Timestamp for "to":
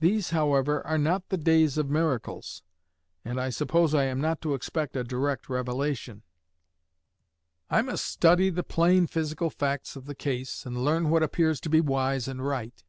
4.40-4.52, 11.60-11.68